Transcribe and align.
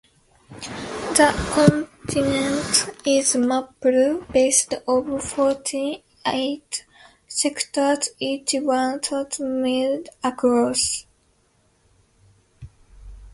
The 0.49 1.29
continent 1.53 3.05
is 3.07 3.35
mapped 3.35 4.29
based 4.33 4.73
on 4.87 5.19
forty-eight 5.19 6.85
"sectors", 7.27 8.09
each 8.17 8.55
one 8.63 8.99
thousand 8.99 9.61
miles 9.61 10.07
across. 10.23 11.05